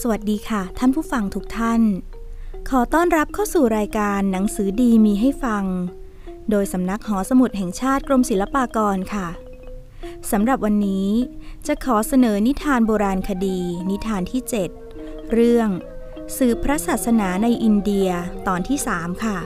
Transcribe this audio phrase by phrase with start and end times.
[0.00, 1.82] สวัสดีค่ะ ท่านผู้ฟังทุกท่าน
[2.68, 5.64] ขอต้อนรับเข้าสู่รายการหนังสือดีมีให้ฟัง
[6.50, 9.28] โดยสำนักหอสมุดแห่งชาติกรมศิลปากรค่ะ
[10.30, 11.08] สำหรับวันนี้
[11.66, 13.60] จะขอเสนอนิทานโบราณคดี
[13.90, 14.42] นิทานที่
[14.86, 15.68] 7 เรื่อง
[16.36, 18.08] สืบพระศาสนาในอินเดีย
[18.48, 19.38] ตอนที่ 3 ค่ะ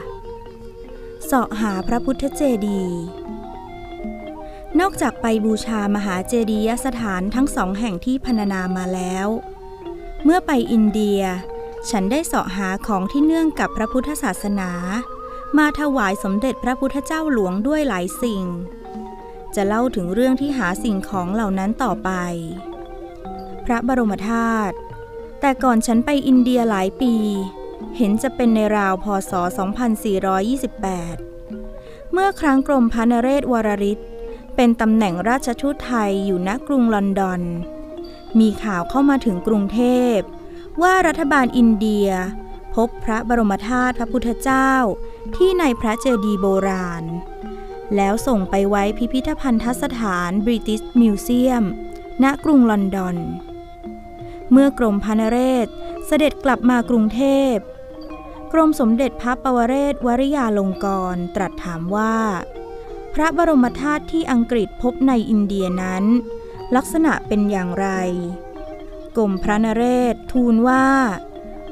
[1.25, 2.99] เสาะหาพระพุทธเจดีย์
[4.79, 9.29] นอกจากไปบูชามหาเจดียสถานทั้งสองแห่งที่พรรณนามาแล้ว
[10.23, 11.21] เมื่อไปอินเดีย
[11.89, 14.71] ฉันได้เสาะหาของที่เนื่องกับพระพุทธศาสนา
[15.57, 18.43] มาถวายสมเด็จพระพุทธเจ้าหลวงด้วยหลายสิ่ง
[19.55, 22.11] จะเล่าถึงเรื่องที่หาสิ่งของเหล่านั้นต่อไป
[23.65, 24.75] พระบรมธาตุ
[25.39, 27.13] แต่ก่อนฉันไปอินเดียหลายปี
[27.97, 29.33] เห็นจะเป็นในราวพศ
[30.17, 33.99] 2428 เมื่อครั้งกรมพระนเรศวรริศ
[34.55, 37.41] เป็นตำแหน่งราชทูตไทยอยู่ณกรุงลอนดอน
[38.39, 39.81] มีข่าวเข้ามาถึงกรุงเท
[40.15, 40.17] พ
[40.81, 42.09] ว่ารัฐบาลอินเดีย
[42.75, 44.71] พบพระบรมธาตุพระพุทธเจ้า
[45.35, 47.03] ที่ในพระเจดีย์โบราณ
[47.95, 51.63] แล้วส่งไปไว้พิพิธภัณฑสถานบริติชมิวเซียม
[52.23, 53.17] ณกรุงลอนดอน
[54.51, 55.67] เมื่อกรมพระนเรศ
[56.07, 57.21] เสด็จกลับมากรุงเท
[57.53, 57.55] พ
[58.51, 62.15] กรมสมเด็จพระปวเรศวริยาลงกรตรัสถามว่า
[63.13, 66.03] พระบรมธาตุที่อังกฤษพบในอินเดียนั้น
[66.75, 67.87] ลักษณะเป็นอย่างไร
[69.17, 70.85] กรมพระนเรศทูลว่า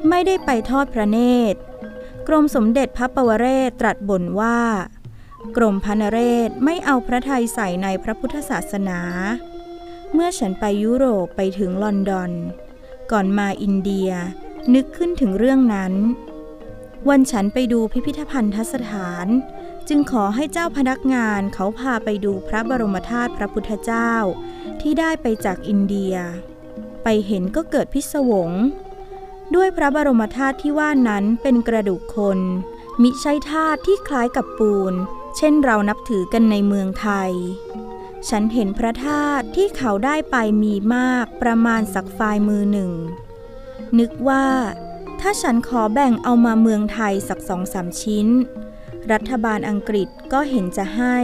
[0.10, 1.20] ไม่ได้ไปทอดพระเน
[1.54, 1.60] ตร
[2.28, 4.60] กรมสมเด็จพระปวเรศตรัสบ่นว่า
[5.58, 9.00] กรมพระนเรศไม่เอาพระทัยใส่ในพระพุทธศาสนา
[10.14, 12.32] เมื่อฉันไปยุโรปไปถึงลอนดอน
[13.12, 14.10] ก่อนมาอินเดีย
[14.74, 15.94] นึกขึ้นถึงเรื่องนั้น
[17.10, 19.28] วันฉันไปดูพิพิธภัณฑสถาน
[19.90, 24.14] จึงขอให้เจ้าพนักงานเขาพาไปดูพระบรมธาตุพระพุทธเจ้า
[24.82, 26.16] ที่ได้ไปจากอินเดีย
[27.04, 28.52] ไปเห็นก็เกิดพิศวง
[29.56, 32.40] ด้วยพระบรมธาตุที่ว่านั้นเป็นกระดูกคน
[33.02, 34.94] มิใช่ธาตุที่คล้ายกับปูน
[35.38, 37.32] เช่นเรานับถือกันในเมืองไทย
[38.30, 42.92] ฉันเห็นพระธาตุที่เขาได้ไปมีมากประมาณสักฝ่ายมือหนึ่ง
[44.00, 44.48] นึกว่า
[45.20, 48.28] ถ้าฉันขอแบ่งเอามาเมืองไทยสักสองสามชิ้น
[49.12, 51.18] รัฐบาลอังกฤษก็เห็นจะให้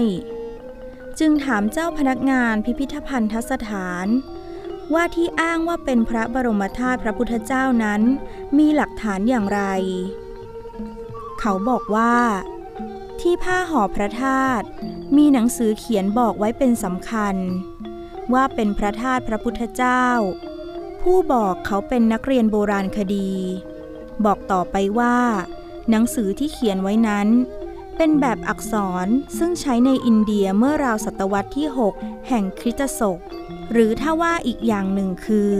[1.19, 4.07] จึงถามเจ้าพนักงานพิพิธภัณฑสถาน
[4.93, 8.01] ว่าที่อ้างว่าเป็นพระบรมธาตุพระพุทธเจ้านั้น
[8.57, 9.61] มีหลักฐานอย่างไร
[11.39, 12.15] เขาบอกว่า
[13.21, 14.65] ที่ผ้าห่อพระธาตุ
[15.17, 17.35] มีหนังสือเขียนบอกไว้เป็นสำคัญ
[18.33, 20.05] ว่าเป็นพระธาตุพระพุทธเจ้า
[21.01, 23.31] ผู้บอกเขาเป็นนักเรียนโบราณคดี
[24.25, 25.17] บอกต่อไปว่า
[25.89, 27.27] หนังสือที่เขียนไว้นั้น
[27.97, 28.73] เป็นแบบอักษ
[29.05, 31.67] รซึ่งใช้ในอินเดียเมื่อราวศตวรรษที่
[31.97, 33.19] 6 แห่งคริสตศก
[33.71, 35.53] หรือถ้าว่าอีกอย่างหนึ่งคือ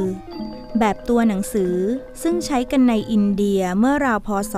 [0.79, 1.75] แบบตัวหนังสือ
[2.21, 4.53] ซึ่งใช้กันในอินเดียเมื่อราวพศ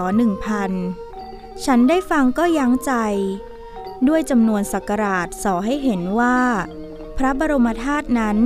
[0.82, 2.94] 1000 ฉันได้ฟังก็ยั้งใจ
[4.08, 6.38] ด้วยจำนวนสักการาชสอให้เห็นว่า
[7.18, 8.38] พระบรมธาตุนั้น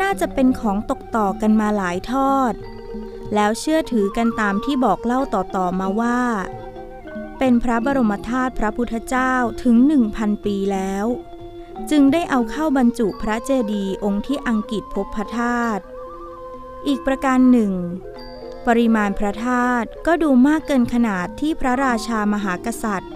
[0.00, 2.52] น่าจะเป็นของตกต่อกันมาหลายทอด
[3.34, 6.20] แล้วเชื่อถือกันตามที่บอกเล่าต่อๆมาว่า
[7.38, 11.06] เป็นพระบรมธาตุพระพุทธเจ้าถึงหนึ่งพันปีแล้ว
[11.90, 15.82] จึงได้เอาเข้าบรรจุพระเจดีย์องค์ที่อังกฤษพบพระธาตุ
[16.86, 17.72] อีกประการหนึ่ง
[18.66, 23.12] ปริมาณพระธาตุก็ดูมากเกินขนาดที่พระราชามหากษัตริย์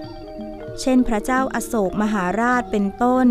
[0.80, 3.26] เช่นพระเจ้าอโศกมหาราชเป็นต้น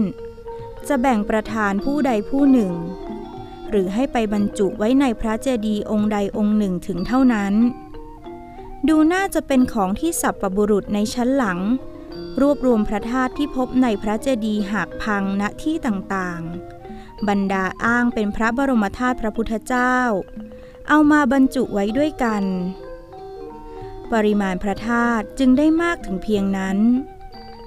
[0.87, 2.73] จะแบ่งประธานผู้ใดผู้หนึ่ง
[3.69, 7.53] หรือให้ไปบรรจุไว้ในพระเจดีย์องค์ใดองค์หนึ่งถึงเท่านั้น
[8.87, 11.59] ดูน่าจะเป็นของที่สับประบุรุษในชั้นหลัง
[12.41, 19.95] รวบรวมพระธาตุที่พบในพระเจดีย์หักพังณที่ต่างๆ บรรดาอ้างเป็นพระบรมธาตุพระพุทธเจ้า
[20.89, 22.43] เอามาบรรจุไว้ด้วยกัน
[24.13, 26.77] ปริมาณพระธาตุจึงได้มากถึงเพียงนั้น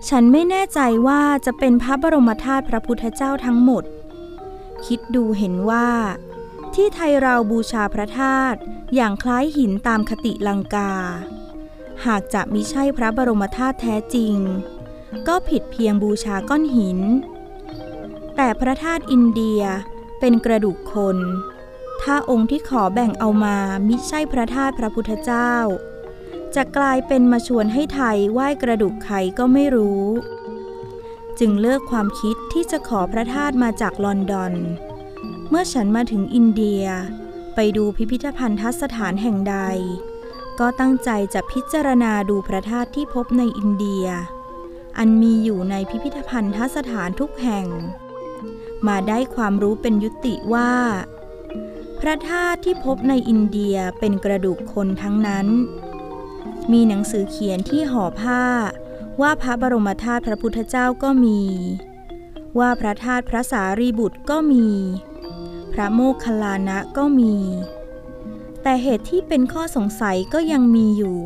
[0.08, 3.84] ฉันไม่แน่ใจว่าจะเป็นพระบรมธาตุพระพุทธเจ้าทั้งหมด
[4.86, 5.88] คิดดูเห็นว่า
[6.74, 8.58] ที่ไทยเราบูชาพระธาตุ
[8.94, 10.92] อย่างคล้ายหินตามคติลังกา
[12.06, 14.34] หากจะมิใช่พระบรมธาตุแท้จริง
[15.28, 16.98] ก็ผิดเพียงบูชาก้อนหิน
[18.36, 19.62] แต่พระธาตุอินเดีย
[20.20, 21.18] เป็นกระดูกคน
[22.02, 23.56] ถ้าองค์ที่ขอแบ่งเอามา
[23.88, 25.54] มิใช่พระธาตุพระพุทธเจ้า
[26.54, 30.04] จะกลายเป็นมาชวนให้ไทยไหว้กระดูกใครก็ไม่รู้
[31.38, 34.54] จึงเลิกความคิดที่จะขอพระธาตุมาจากลอนดอน
[35.52, 36.84] เมื่อฉันมาถึงอินเดีย
[37.54, 39.56] ไปดูพิพิธภัณฑสถานแห่งใด
[40.60, 44.06] ก็ตั้งใจจะพิจารณาดูพระธาตุที่พบในอินเดีย
[44.98, 47.66] อันมีอยู่ในพิพิธภัณฑสถานทุกแห่ง
[48.86, 50.72] มาได้ความรู้เป็นยุติว่า
[52.00, 55.46] พระธาตุที่พบในอินเดียเป็นกระดูกคนทั้งนั้น
[56.72, 58.42] มีหนังสือเขียนที่ห่อผ้า
[59.20, 61.40] ว่าพระบรมธาตุพระพุทธเจ้าก็มี
[62.58, 64.66] ว่าพระธาตุพระสารีบุตรก็มี
[65.80, 67.36] ระโมคคัลลานะก็มี
[68.62, 71.18] แต่เหตุที่เป็นข้อสงสัยก็ยังมีอยู่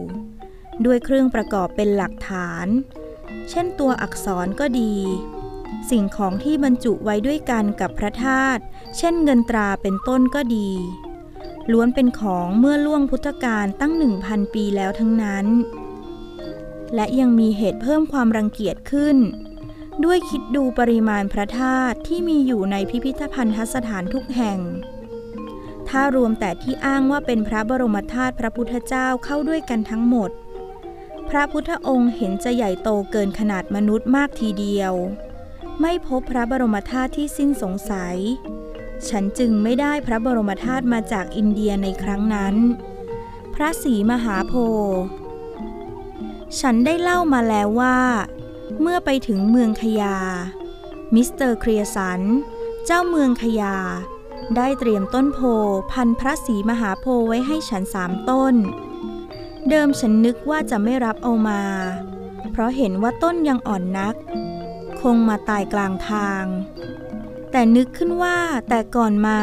[0.84, 2.66] ด้วยเครื่องประกอบเป็นหลักฐาน
[3.50, 4.94] เช่นตัวอักษรก็ดี
[5.90, 8.62] สิ่งของที่บรรจุไว้ด้วยกันกับพระธาตุ
[8.96, 10.70] เช่นเงินตราเป็นต้นก็ดี
[11.72, 15.46] ล้วนเป็นของเมื่อล่วงพุทธกาลตั้งหนึ่งพันปีแล้วทั้งนั้น
[16.94, 19.16] และยังมีเหตุเพิ่มความรังเกียจขึ้น
[20.04, 24.58] ด้วยคิดดูปริมาณพระธาตุที่มีอยู่ในพิพิธภัณฑสถานทุกแห่ง
[25.88, 30.30] ถ้ารวมแต่ที่อ้างว่าเป็นพระบรมธาตุพระพุทธเจ้าเข้าด้วยกันทั้งหมด
[31.28, 34.94] พระพุทธองค์เห็นจะใหญ่โตเกินขนาดมนุษย์มากทีเดียว
[35.80, 38.16] ไม่พบพระบรมธาตุที่สิ้นสงสัย
[39.08, 42.54] ฉันจึงไม่ได้พระบรมธาตุมาจากอินเดียในครั้งนั้น
[43.54, 45.02] พระศรีมหาโพธิ์
[46.60, 47.98] ฉันได้เล่ามาแล้วว่า
[48.80, 50.16] เมื่อไปถึงเมืองคยา
[51.14, 52.20] มิสเตอร์เกรียสัน
[52.86, 53.76] เจ้าเมืองคยา
[54.56, 55.40] ได้เตรียมต้นโพธิ์
[55.92, 58.54] พันธุ์พระศรีมหาโพธิ์ไว้ให้ฉันสามต้น
[59.68, 61.62] เดิมฉันนึกว่าจะไม่รับเอามา
[62.50, 64.14] เพราะเห็นว่าต้นยังอ่อนนัก
[65.00, 66.44] คงมาตายกลางทาง
[67.50, 68.38] แต่นึกขึ้นว่า
[68.68, 69.40] แต่ก่อนมา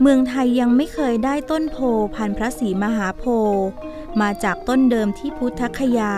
[0.00, 1.78] เมืองไทยยังไม่เคยได้ต้นโพ
[2.16, 3.24] พันพระศรีมหาโพ
[4.20, 6.14] มาจากต้นเดิมที่พุทธคยา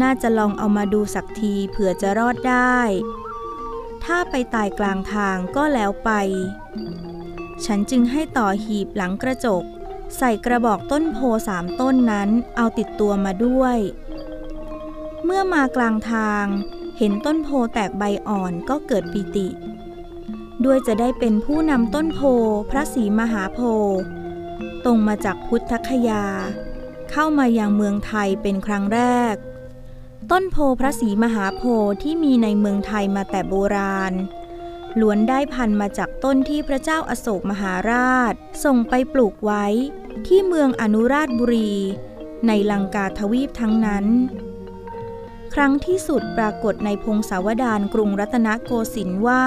[0.00, 2.78] น่าจะลองเอามาดูสักทีเผื่อจะรอดได้
[4.04, 6.10] ถ้าไปตายกลางทางก็แล้วไป
[7.64, 9.64] ฉันจึงให้ต่อหีบหลังกระจก
[10.18, 11.18] ใส่กระบอกต้นโพ
[11.48, 13.78] สามต้นนั้นเอาติดตัวมาด้วย
[15.24, 16.44] เมื่อมากลางทาง
[16.98, 19.48] เห็นต้นโพแตกใบอ่อนก็เกิดปิติ
[20.64, 22.20] ด้วยจะได้เป็นผู้นำต้นโพ
[22.70, 23.60] พระศรีมหาโพ
[24.84, 26.24] ตรงมาจากพุทธคยา
[27.10, 29.00] เข้ามายังเมืองไทยเป็นครั้งแร
[29.32, 29.34] ก
[30.30, 34.12] ต้นโพพระศรีมหาโพธิ์ที่มีในเมืองไทยมาแต่โบราณ
[35.00, 38.34] ล้วนได้พันมาจากต้นที่พระเจ้าอโศกมหาราช
[38.64, 39.66] ส่งไปปลูกไว้
[40.26, 41.74] ที่เมืองอนุราชบุรี
[42.46, 44.06] ในลังกาทวีปทั้งนั้น
[45.54, 49.46] ครั้งที่สุดปรากฏในพงศาวดารกรุงรัตนโกสินทร์ว่า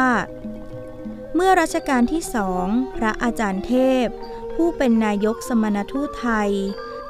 [1.36, 2.68] เมื่อรัชกาลที่สอง
[2.98, 3.74] พระอาจารย์เท
[4.06, 4.08] พ
[4.56, 6.52] ผู้เป็นนายกสมณทูตไทย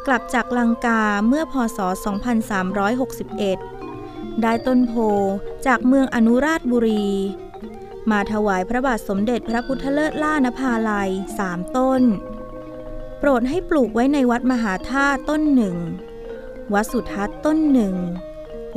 [0.08, 1.80] กลับจากลังกาเมื่อพศ
[3.86, 4.94] 2361 ได้ต้นโพ
[5.66, 7.08] จากเมืองอนุราชบุรี
[8.12, 12.02] มาถวายพระบาทสมเด็จพระพุทธเลิศล่านภาลัยสามต้น
[13.20, 15.78] โปรดให้ปลูกไว้ในวัดมหาธาตุต้นหนึ่ง
[16.74, 17.96] วัดสุทัศน์ต้นหนึ่ง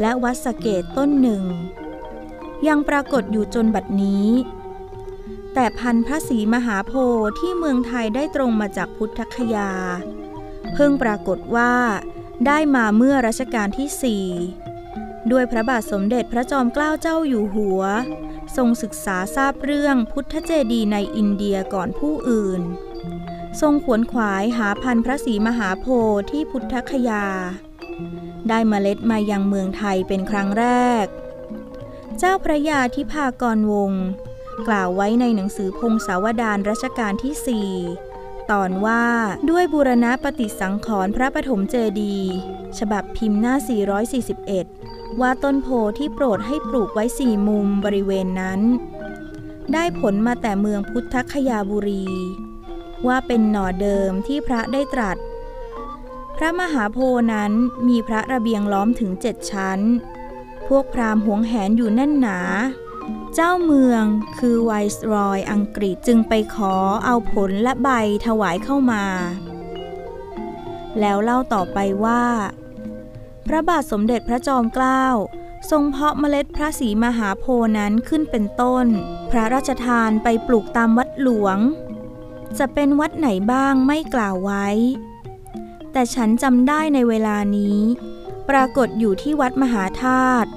[0.01, 1.43] และวัดสเกตต้นหนึ่ง
[2.69, 4.29] ยังปรากฏอยู่จนบัดนี้
[5.55, 9.71] แต่พันพระศรีมหาโพธิ์ที่เมืองไทยได้ตรงมาจากพุทธคยา
[10.75, 11.75] เพิ่งปรากฏว่า
[12.47, 14.26] ได้มาเมื่อรัชกาลที่สี่
[15.31, 17.82] ด้วยพระบาทสมเด็จพระจอมเกล้าเจ้าอยู่หัว
[18.56, 22.62] ทรงศึกษาทราบเรื่องพุทธเจดีในอินเดียก่อนผู้อื่น
[23.61, 27.26] ทรงขวนขวายหาพันพระศรีมหาโพธิ์ที่พุทธคยา
[28.49, 30.67] ได้เมล็ดมายังเมืองไทยเป็นครั้งแร
[31.05, 31.06] ก
[32.19, 34.05] เจ้าพระยาทิพากรวงศ์
[34.69, 37.71] กล่าวไว้ในหนังสือพงศาวดารรัชกาลที่สี่
[38.50, 39.05] ตอนว่า
[39.50, 42.33] ด้วยบูรณะปฏิสังขรณ์พระปฐมเจดีย์
[42.78, 43.55] ฉบับพิมพ์หน้า
[44.38, 48.61] 441 ว่าต้นโพที่โปรดให้ปลูกไว้สี่มุมบริเวณนั้น
[49.73, 52.07] ได้ผลมาแต่เมืองพุทธคยาบุรี
[53.07, 55.17] ว่าเป็นหน่อเดิมที่พระได้ตรัส
[56.37, 56.99] พระมหาโพ
[57.33, 57.52] นั้น
[57.88, 59.81] มีพระระเบียงล้อมถึงเจ็ดชั้น
[60.69, 62.38] พวกพราหมณ์หวงแหนอยู่แน่นหนา
[63.40, 64.04] เจ้าเมือง
[64.38, 67.90] คือไวส์รอยอังกฤษจึงไปขอเอาผลและใบ
[68.26, 69.04] ถวายเข้ามา
[71.00, 72.25] แล้วเล่าต่อไปว่า
[73.47, 75.04] พระบาทสมเด็จพระจอมเกล้า
[75.71, 77.45] ทรงเพาะเมล็ดพระศรีมหาโพ
[77.78, 78.87] นั้นขึ้นเป็นต้น
[79.30, 81.59] พระราชทานไปปลูกตามวัดหลวง
[82.59, 84.66] จะเป็นวัดไหนบ้างไม่กล่าวไว้
[85.92, 87.78] แต่ฉันจำได้ในเวลานี้
[88.49, 90.50] ปรากฏอยู่ที่วัดมหาธาตุ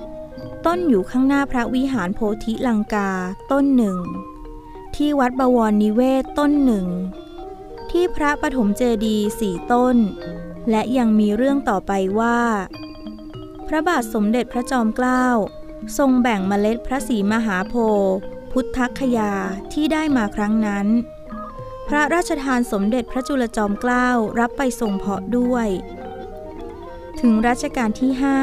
[0.65, 3.09] ต้นอยู่ข้างหน้าพระวิหารโพธิลังกา
[3.51, 3.97] ต้นหนึ่ง
[4.95, 6.87] ที่วัดบวรนิเวศต้นหนึ่ง
[7.91, 9.95] ที่พระปฐมเจดีสี่ต้น
[10.69, 12.39] และยังมีเรื่องต่อไปว่า
[13.67, 15.25] พระบาทสมเด็จพระจอมเกล้า
[15.97, 18.15] ทรงแบ่งเมล็ดพระศรีมหาโพธิ์
[18.51, 19.33] พุทธคยา
[19.73, 20.87] ที่ได้มาครั้งนั้น
[21.87, 25.67] พระราชทานสมเด็จพระจุลจอมเกล้ารับไปทรงเพาะด้วย
[27.19, 28.39] ถึงรัชกาลที่ห้า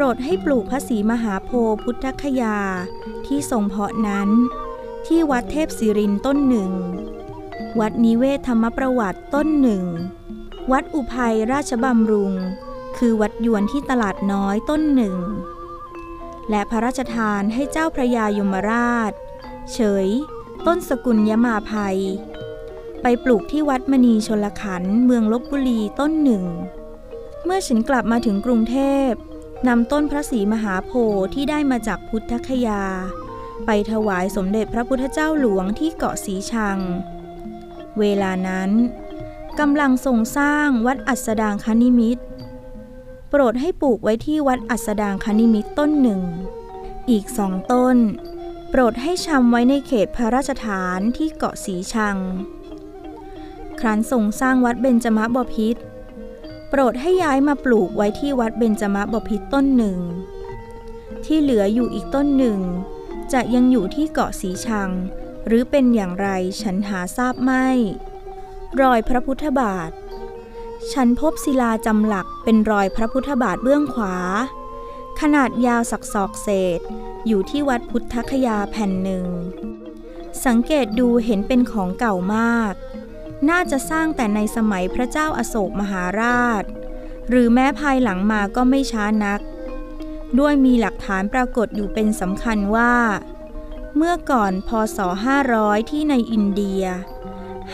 [0.00, 2.58] ปรดให้ปลูกพระศรีมหาโพธิ์พุทธคยา
[3.26, 4.28] ที่ทรงเพาะนั้น
[5.06, 6.72] ที่วัดเทพศิรินต้นหนึ่ง
[7.80, 9.84] วัดนิเวศธรรมประวัติต้นหนึ่ง
[10.72, 12.32] วัดอุภัยราชบำรุง
[12.98, 15.16] คือวัดยวนที่ตลาดน้อยต้นหนึ่ง
[16.50, 19.12] และพระราชทานให้เจ้าพระยายมราช
[19.72, 20.08] เฉย
[20.66, 21.98] ต้นสกุลยมาภัย
[23.02, 26.44] ไปปลูกที่วัดมณีชนลขันเมืองลบบุรีต้นหนึ่ง
[27.44, 28.78] เมื่อฉันกลับมาถึงกรุงเท
[29.10, 29.12] พ
[29.66, 32.82] นำต้นพระศรีมหาโพธิ์ที่ได้มาจากพุทธคยา
[33.66, 36.78] ไปถวายสมเด็จพระพุทธเจ้าหลวงที่เกาะสีชัง
[37.98, 38.70] เวลานั้น
[39.60, 42.22] กำลังทรงสร้างวัดอัสดางคณิมิตร
[43.30, 46.22] โปรดให้ปลูกไว้ที่วัดอัสดางคณิมิตรต้นหนึ่ง
[47.10, 47.96] อีกสองต้น
[48.70, 52.16] โปรดให้ชำไว้ในเขตพระราชฐานที่เกาะสีชัง
[53.80, 55.80] ครั้นทรงสร้างวัดเบญจมบพิตร
[56.68, 59.98] โปรดให้ย้ายมาปลูกไว้ที่วัดเบญจมบพิตรต้นหนึ่ง
[61.24, 62.60] ที่เหลืออยู่อีกต้นหนึ่ง
[63.32, 64.90] จะยังอยู่ที่เกาะสีชัง
[65.46, 66.28] หรือเป็นอย่างไร
[66.62, 67.68] ฉันหาทราบไม่
[68.80, 69.90] รอยพระพุทธบาท
[70.92, 74.16] ฉันพบศิลาจำหลักเป็นรอยพระพุทธบาทเบื้องขวา
[75.20, 76.48] ขนาดยาวสักศอกเศ
[76.78, 76.80] ษ
[77.26, 79.26] อยู่ที่วัดพุทธคยาแผ่นหนึ่ง
[80.46, 82.74] สังเกตดูเห็นเป็นของเก่ามาก
[83.50, 86.64] น่าจะสร้างแต่ในสมัยพระเจ้าอาโศกมหาราช
[87.28, 89.40] หรือแม้ภายหลังมาก็ไม่ช้านัก
[90.38, 92.94] ด้วยมีหลักฐานปรากฏอยู่เป็นสำคัญว่า
[93.96, 94.98] เมื่อก่อนพศ
[95.44, 96.82] 500 ที่ในอินเดีย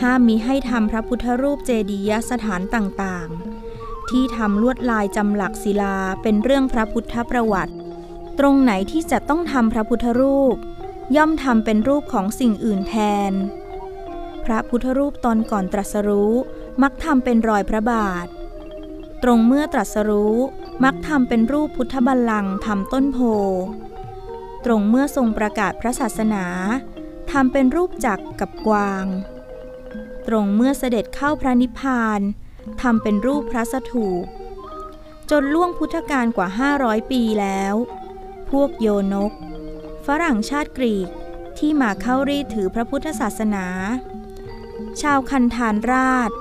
[0.01, 7.73] ห้ามมีให้ทำพระพุทธรูปเจดียสถานต่างๆ ที่ทำลวดลายจำหลักศิลาเป็นเรื่องพระพุทธประวัติ
[8.39, 10.55] ตรงไหนที่จะต้องทำพระพุทธรูป
[11.15, 12.95] ย่อมทำเป็นรูปของสิ่งอื่นแท
[13.29, 13.33] น
[14.45, 16.33] พระพุทธรูปตอนก่อนตรัสรู้
[16.83, 18.27] มักทำเป็นรอยพระบาท
[19.23, 20.35] ตรงเมื่อตรัสรู้
[20.83, 23.19] มักทำเป็นรูปพุทธบัลลังก์ทำต้นโพ
[24.65, 26.45] ตรงเมื่อทรงประกาศพระศาสนา
[27.31, 29.05] ทำเป็นรูปจักรกับกวาง
[30.27, 32.19] ตรงเมื่อเสด็จเข้าพระนิพพาน
[32.81, 34.25] ทำเป็นรูปพระสถูป
[35.31, 36.47] จนล่วงพุทธกาลกว่า
[36.79, 37.75] 500 ปีแล้ว
[38.49, 39.31] พวกโยนก
[40.05, 41.09] ฝรั่งชาติกรีก
[41.57, 43.65] ที่มาเข้ารีถือพระพุทธศาสนา
[45.01, 46.31] ชาวคันธานราช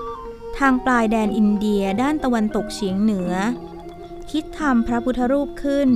[0.59, 3.33] ทางปลายแดนอินเดียด้านตะวันตกเฉียงเหนือ
[4.31, 5.91] คิดทำพระพุทธรูปขึ้น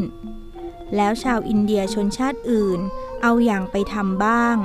[0.96, 2.80] แล้วชาวอินเดียชนชาติอื่น
[3.22, 4.56] เอาอย่างไปทำบ้าง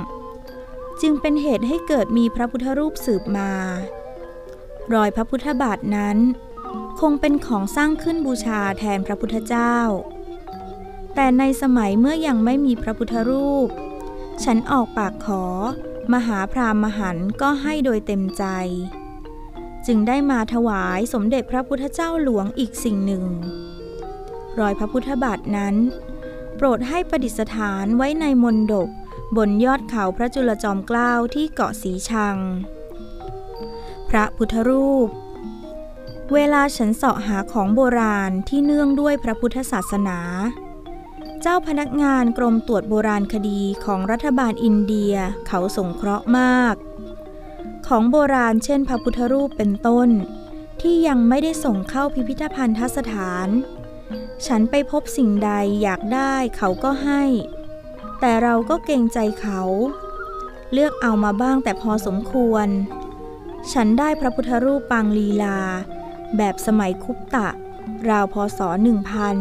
[1.00, 3.52] จึงเป็นเหตุให้เกิดมีพระพุทธรูปสืบมา
[4.94, 6.18] รอยพระพุทธบาทนั้น
[7.00, 9.76] คงเป็นของสร้างขึ้นบูชาแทนพระพุทธเจ้า
[11.14, 13.68] แต่ในสมัยเมื่อยังไม่มีพระพุทธรูป
[14.44, 15.44] ฉันออกปากขอ
[16.12, 18.44] มหาพรามมหันก็ให้โดยเต็มใจ
[19.86, 23.24] จึงได้มาถวายสมเด็จพระพุทธเจ้าหลวงอีกสิ่งหนึ่ง
[24.58, 25.74] รอยพระพุทธบาทนั้น
[26.56, 28.88] โปรดให้ประดิษฐานไว้ในมณฑป
[29.36, 32.36] บนยอดเขาพระจุลจอมเกล้าที่เกาะสีชัง
[34.10, 35.08] พระพุทธรูป
[36.34, 40.18] เวลาฉันเสาะหาของโบราณที่เนื่องด้วยพระพุทธศาสนา
[41.46, 45.14] เจ้าพนักงานกรมตรวจโบราณคดีของรัฐบาลอินเดีย
[45.48, 46.74] เขาสงเคราะห์มาก
[47.86, 50.08] ของโบราณเช่นพระพุทธรูปเป็นต้น
[50.80, 53.48] ที่ยังไม่ได้ส่งเข้าพิพิธภัณฑสถาน
[54.46, 55.50] ฉันไปพบสิ่งใด
[55.82, 57.22] อยากได้เขาก็ให้
[58.20, 59.62] แต่เราก็เกรงใจเขา
[60.72, 62.66] เลือกเอามาบ้างแต่พอสมควร
[63.72, 65.58] ฉันได้พระพุทธรูปปางลีลา
[66.36, 67.48] แบบสมัยคุปตะ
[68.08, 69.38] ราวพศหนึ่งพัน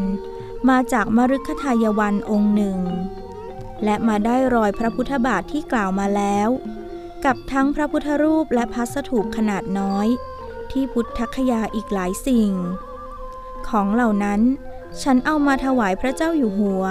[0.70, 2.80] มาจากมฤคทายวันองค์หนึ่ง
[3.84, 6.50] และมาได้รอยพระพุทธบาทที่กล่าวมาแล้ว
[7.26, 10.08] กับทั้งพระพุทธรูปและพัสถูปขนาดน้อย
[10.72, 12.52] ที่พุทธคยาอีกหลายสิ่ง
[13.68, 14.42] ของเหล่านั้น
[15.02, 16.84] ฉันเอามาถวายพระเจ้าอยู่หัว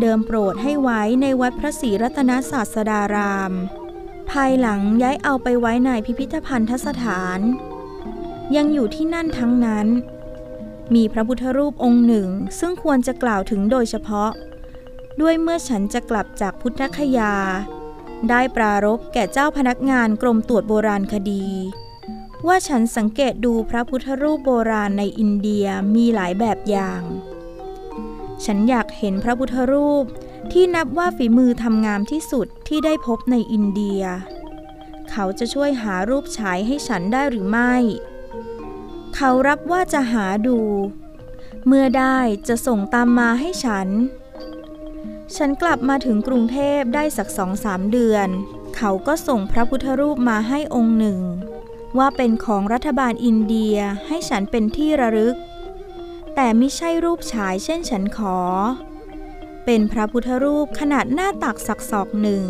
[0.00, 3.52] เดิมโปรดให้ไว้ในวัดพระศรีรัตนศาสดาราม
[4.30, 7.40] ภายหลังย้ายเอาไปไว้ในพิพิธภัณฑสถาน
[8.56, 9.86] ยังอยู่ที่นั่นทั้งนั้น
[10.94, 12.28] มีพระพุทธรูปองค์หนึ่ง
[12.58, 14.30] ซึ่งควรจะกล่าวถึงโดยเฉพาะ
[15.20, 17.34] ด้วยเมื่อฉันจะกลับจากพุทธคยา
[18.30, 21.46] ได้ปรารบแก่เจ้าพนักงานกรมตรวจโบราณคดี
[22.46, 27.02] ว่าฉันสังเกตดูพระพุทธรูปโบราณในอินเดียมีหลายแบบอย่าง
[28.44, 30.04] ฉันอยากเห็นพระพุทธรูป
[30.52, 34.02] ที่นับว่าฝีมือทำงามที่สุดที่ได้พบในอินเดีย
[35.10, 37.74] เขาจะช่วยหารูปฉายให้ฉันได้หรือไม่
[39.20, 40.58] เขารับว่าจะหาดู
[41.66, 42.18] เมื่อได้
[42.48, 43.88] จะส่งตามมาให้ฉัน
[45.36, 48.28] ฉันกลับมาถึงกรุงเทพได้สักสองสามเดือน
[48.76, 51.20] เขาก็ส่งพระพุทธรูปมาให้องค์หนึ่ง
[51.98, 55.36] ว่าเป็นของรัฐบาลอินเดียให้ฉันเป็นที่ระลึก
[56.34, 58.38] แต่ไม่ใช่รูปฉายเช่นฉันขอ
[59.64, 62.44] เป็นพระพุทธรูปขนาดหน้าตักสักศอกหนึ่ง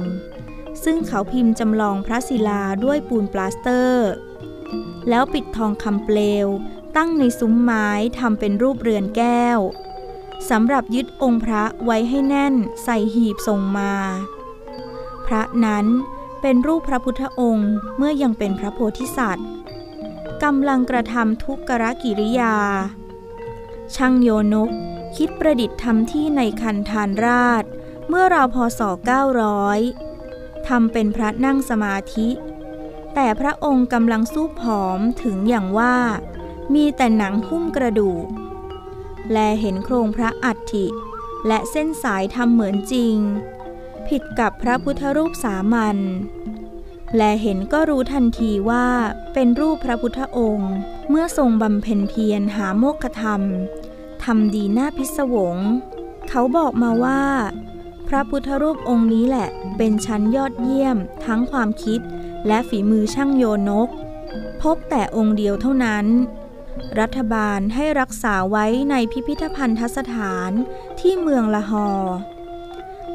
[0.84, 4.10] ซึ่งเขาพิมพ์จำลองพระศิลาด้วยปูนปลาสเตอร์
[5.08, 6.46] แล้วปิดทองคำเปลว
[6.96, 9.58] ตั้งในซุ้มไม้ทำเป็นรูปเรือนแก้ว
[10.50, 12.54] สำหรับยึดองค์พระไว้ให้แน่น
[12.84, 13.92] ใส่หีบทรงมา
[15.26, 15.86] พระนั้น
[16.40, 19.48] เป็นรูปพระพุทธองค์เมื่อยังเป็นพระโพธิสัตว์
[20.42, 22.56] กำลังกระทำทุกกรกิริยา
[23.94, 24.70] ช่างโยนก
[25.16, 27.64] คิดประดิษฐ์ทำที่ในคันธานราช
[28.08, 28.80] เมื่อราวพศ
[29.74, 32.28] 900ทำเป็นพระนั่งสมาธิ
[33.18, 35.96] แต่พระองค์กำลังสู้ผอมถึงอย่างว่า
[36.74, 38.26] มีแต่หนังหุ้มกระดูก
[39.32, 40.86] แลเห็นโครงพระอัฐิ
[41.46, 43.16] และเส้นสายทำเหมือนจริง
[44.08, 45.98] ผิดกับพระพุทธรูปสามัญ
[47.16, 48.86] แลเห็นก็รู้ทันทีว่า
[49.34, 50.72] เป็นรูปพระพุทธองค์
[51.08, 53.42] เมื่อทรงบำเพ็ญเพียรหาโมกขธรรม
[54.24, 55.56] ทำดีหน้าพิศวง
[56.28, 57.22] เขาบอกมาว่า
[58.08, 62.00] พระพุทธรูปองค์นี้แหละ เป็นชั้นยอดเยี่ยมทั้งความคิด
[62.46, 63.88] และฝีมือช่างโยนก
[64.62, 66.06] พบแต่องค์เดียวเท่านั้น
[67.00, 70.50] รัฐบาลให้รักษาไว้ในพิพิธภัณฑสถาน
[71.00, 71.88] ที่เมืองละหอ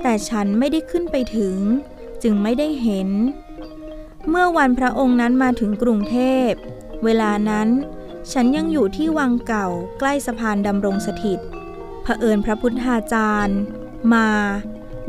[0.01, 1.57] แต่ฉันไม่ได้ขึ้นไปถึง
[2.23, 3.09] จึงไม่ได้เห็น
[4.29, 6.51] เมื่อวันพระองค์นั้นมาถึงกรุงเทพ
[7.03, 7.67] เวลานั้น
[8.31, 9.67] ฉันยังอยู่ที่วังเก่า
[10.00, 11.39] ใกล้สะพานดำรงสถิต
[12.03, 13.59] เผอิญพระพุทธาจารย์
[14.13, 14.29] มา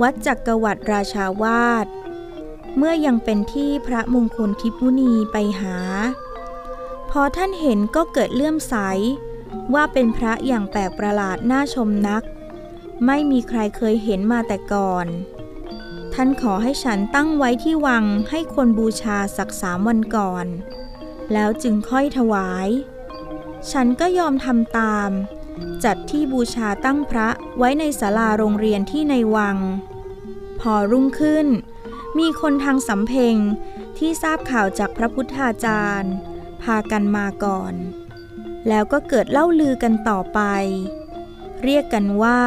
[0.02, 1.86] วัดจักกรวรรดิราชาวาส
[2.76, 5.76] เมื่อยังเป็นที่พระมงคลทิพุนีไปหา
[7.10, 8.74] พอท่านเห็นก็เกิดเลื่อมใส
[9.74, 12.22] ว่าเป็นพระอย่างแปลกประหลาดน่าชมนัก
[13.06, 15.06] ไม่มีใครเคยเห็นมาแต่ก่อน
[16.14, 20.46] ท่านขอให้ฉันตั้งไว้ที่วังให้คนบูชาสักสามวันก่อน
[21.32, 22.68] แล้วจึงค่อยถวาย
[23.70, 25.10] ฉันก็ยอมทำตาม
[25.84, 29.56] จัดที่บูชาตั้งพระไว้ในศาลาโรงเรียนที่ในวัง
[30.60, 31.46] พอรุ่งขึ้น
[32.18, 33.36] มีคนทางสำเพ็ง
[33.98, 36.12] ที่ทราบข่าวจากพระพุทธาจารย์
[36.62, 37.74] พากันมาก่อน
[38.68, 40.40] แล้วก็เกิดเล่าลือกันต่อไป
[41.62, 42.40] เรียกกันว่า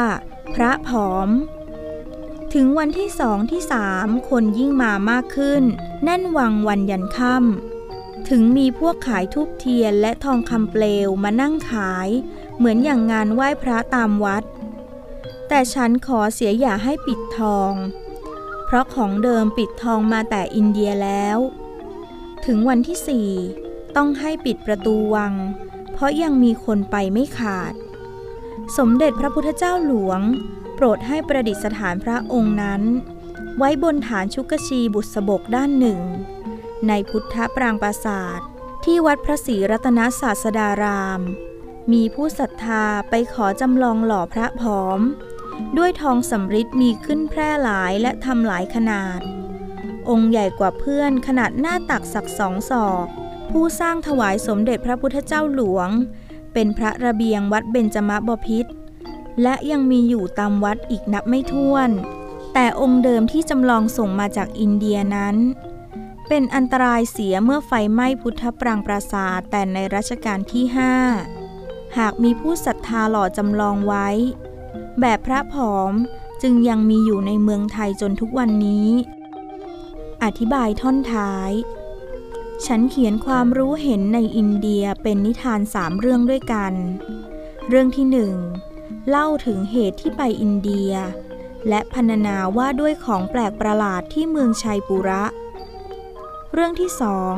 [0.55, 1.29] พระผอม
[2.53, 5.63] ถึงวันที่สองที่สามคนยิ่งมามากขึ้น
[6.03, 12.09] แน่นวังวันยันค่ำถึงมีพวกขายทุบเทียนและทองคำเปลวมานั่งขาย
[12.57, 14.43] เหมือนอย่างงานไหว้พระตามวัด
[15.47, 17.73] แต่ฉันขอเสียอย่าให้ปิดทอง
[18.65, 21.37] เพราะของเดิมปิดทองมาแต่อินเดียแล้ว
[22.45, 23.29] ถึงวันที่สี่
[23.95, 25.33] ต้องให้ปิดประตูวัง
[25.93, 27.73] เพราะยังมีคนไปไม่ขาด
[28.77, 30.21] สมเด็จพระพุทธเจ้าหลวง
[30.75, 32.81] โปรดให้ประดิษฐานพระองค์นั้น
[33.57, 35.99] ไว้บนฐานชุกชีบุษบกด้านหนึ่ง
[36.87, 38.47] ในพุทธปรางปราศาสตร์
[38.85, 41.21] ที่วัดพระศรีรัตนศาสดาราม
[41.91, 44.99] มีผู้ศรัทธาไปขอจำลองหล่อพระผอม
[45.77, 49.19] ด้วยทองสำริดมีขึ้นแพร่หลายและทำหลายขนาด
[50.09, 53.07] องค์ใหญ่กว่าเพื่อนขนาดหน้าตักสักสองศอก
[53.51, 55.89] ผู้สร้างถวายสมเด็จพระพุทธเจ้าหลวง
[56.53, 58.65] เป็นพระระเบียงวัดเบญจมบพิษ
[59.43, 61.89] และยังมีอยู่ตามวัดอีกนับไม่ถ้วน
[62.53, 65.35] แต่องค์เดิมที่จำลองส่งมาจากอินเดียนั้น
[66.27, 70.93] เป็นอันตรายเสียเมื่อไฟไหม้พุทธปรางปราสาทแต่ในรัชกาลที่ห้า
[71.97, 74.07] หากมีผู้ศรัทธาหล่อจำลองไว้
[75.01, 75.93] แบบพระผอม
[76.41, 78.89] จึงยังมีอยู่ในเมืองไทยจนทุกวันนี้
[80.23, 81.51] อธิบายท่อนท้าย
[82.65, 86.73] ฉันเขียนความรู้เห็นในอินเดียเป็นนิทานสามเรื่องด้วยกัน
[87.69, 88.33] เรื่องที่หนึ่ง
[89.09, 90.91] เล่าถึงเหตุที่ไปอินเดีย
[91.69, 95.23] และพรรณนาว่าด้วยของแปลกประหลาดที่เมืองชัยปุระ
[96.53, 97.35] เรื่องที่สอง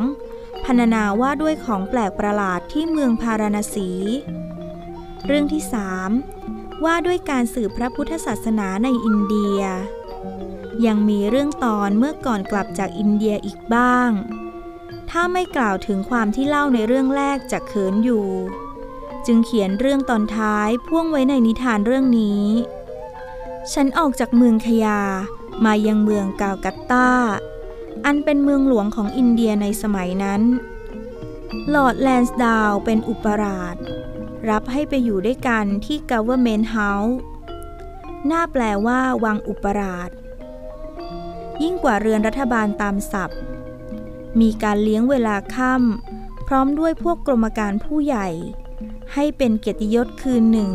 [0.65, 3.89] พรรณนาว่าด้วยของแปลกประหลาดที่เมืองพาราณสี
[5.25, 6.09] เรื่องที่สาม
[6.85, 9.59] ว่าด้วยการสืบพระพุทธศาสนาในอินเดีย
[10.85, 14.09] ยังมีเรื่องตอนเมื่อก่อนกลับจากอินเดียอีกบ้าง
[15.09, 18.27] ถ้าไม่กล่าวถึงความที่เล่าในเรื่องแรกจากเขินอยู่
[19.25, 22.45] จึงเขียนเรื่องตอนท้ายพ่วงไว้ในนิทานเรื่องนี้
[23.73, 25.01] ฉันออกจากเมืองขยา
[25.65, 27.09] มายังเมืองกาลกัตตา
[28.05, 30.41] อันเป็นเมืองหลวงของอินเดียในสมัยนั้น
[31.73, 33.75] ลอร์ดแลนส์ดาวเป็นอุปราช
[34.49, 37.13] รับให้ไปอยู่ด้วยกันที่ Government House
[38.31, 40.09] น่าแปลว่าวังอุปราช
[41.63, 43.39] ยิ่งกว่าเรือนรัฐบาลตามศัพท์
[44.39, 48.27] มีการเลี้ยงเวลาค่ำพร้อมด้วยพวกกรมการผู้ใหญ่
[49.13, 50.71] ให้เป็นเกียรติยศคืนหนึ่ง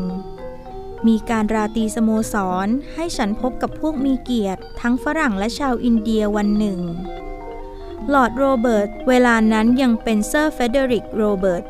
[1.06, 2.34] มีการราตรีสโมส
[2.66, 6.80] ร ให้ฉันพบกับพวกมีเกียรติ ทั้งฝรั่งและชาวอินเดียวันหนึ่ง
[8.12, 11.64] ลอร์ดโรเบิร์ตเวลานั้นยังเป็นเซอร์เฟรเดริกโรเบิร์ต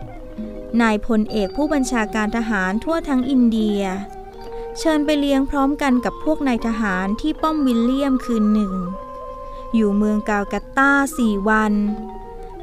[0.80, 3.80] นายพลเอกผู้บัญชาการทหารทั่วทั้งอินเดีย
[4.78, 8.72] เชิญไปเลี้ยงพร้อมกันกับพวกนายทหารที่ป้อมวิลเลียมคืนหนึ่ง
[9.74, 11.72] อยู่เมืองกาลกัตตาสี่วัน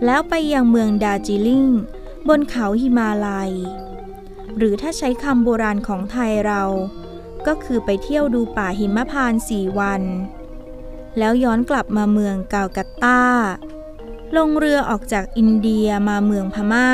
[0.05, 1.67] แล้วไปยังเมืองดาจิลิง
[2.27, 3.51] บนเขาหิมาลัย
[4.57, 6.63] หรือถ้าใช้คำโบราณของไทยเรา
[7.47, 10.01] ก็คือไปเที่ยวดูป่าหิมพานสี่วัน
[11.17, 13.21] แล้วย้อนกลับมาเมืองกาลกัตตา
[14.37, 16.89] ลงเรือออกจากอินเดียมาเมืองพม่า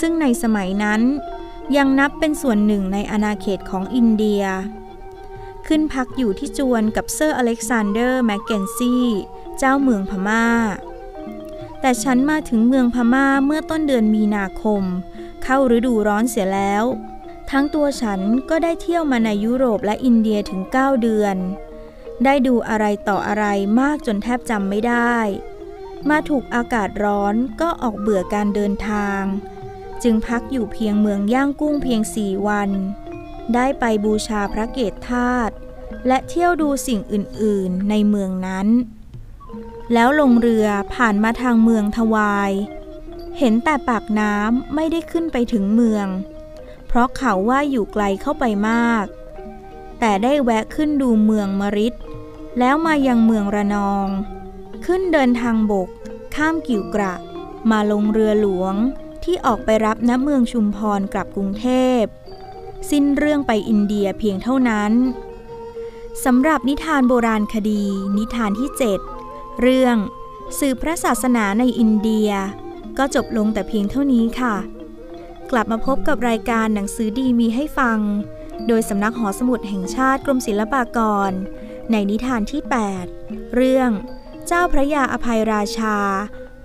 [0.00, 1.02] ซึ่งในสมัยนั้น
[1.76, 4.44] ยังนับเป็นส่วนหนึ่งในอาณาเขตของอินเดีย
[5.66, 8.94] ขึ้นพักอยู่ที่จวนกับเซอร์อเล็กซานเดอร์แมกเกนซี
[9.58, 10.46] เจ้าเมืองพม่า
[11.80, 14.82] แต่ฉันมาถึงเมืองพม่าเมื่อต้นเดือนมีนาคม
[15.44, 16.84] เข้าฤดูร้อนเสียแล้ว
[17.50, 21.36] ทั้งตัวฉันก็ได้เที่ยวมาในยุโรปและอินเดียถึง 9 เดือน
[22.24, 23.46] ได้ดูอะไรต่ออะไร
[23.80, 25.16] มากจนแทบจำไม่ได้
[26.08, 29.22] มาถูกอากาศร้อนก็ออกเบื่อการเดินทาง
[30.02, 32.70] จึงพักอยู่เพียงเมืองย่างกุ้งเพียงสี่วัน
[33.54, 35.54] ได้ไปบูชาพระเกศธาตุ
[36.06, 38.68] และเที่ยวดูสิ่งอื่นๆในเมืองนั้น
[39.92, 42.52] แล้วลงเรือผ่านมาทางเมืองทวาย
[43.38, 46.06] เห็นแต่ปากน้ำไม่ได้ขึ้นไปถึงเมือง
[46.86, 49.04] เพราะเขาว่าอยู่ไกลเข้าไปมาก
[50.00, 51.94] แต่ได้แวะขึ้นดูเมืองมริด
[52.58, 54.08] แล้วมายังเมืองระนอง
[54.86, 55.88] ขึ้นเดินทางบก
[56.34, 57.14] ข้ามกิ่วกระ
[57.70, 58.74] มาลงเรือหลวง
[59.26, 61.66] ที่ออกไปรับณเมืองชุมพรกลับกรุงเท
[62.00, 62.02] พ
[62.90, 64.92] สิ้นเรื่องไปอินเดียเพียงเท่านั้น
[66.24, 67.84] สำหรับนิทานโบราณคดี
[68.16, 68.70] นิทานที่
[69.14, 69.96] 7 เรื่อง
[70.58, 72.30] สื่อพระศาสนาในอินเดีย
[72.98, 74.56] ก็จบลงแต่เพียงเท่านี้ค่ะ
[75.50, 77.98] กลับมาพบกับรายการหนังสือดีมีให้ฟัง
[78.66, 81.30] โดยสำนักหอสมุดแห่งชาติกรมศิลปากร
[81.90, 82.62] ในนิทานที่
[83.08, 83.90] 8 เรื่อง
[84.46, 85.96] เจ้าพระยาอภัยราชา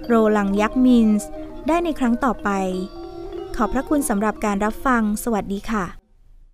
[0.07, 1.29] โรลังยักษ์มินส์
[1.67, 2.49] ได้ในครั้งต่อไป
[3.55, 6.00] ขอบพระคุณสำหรับการรับฟัง สวัสดีค่ะ